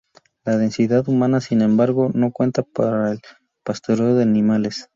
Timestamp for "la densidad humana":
0.45-1.41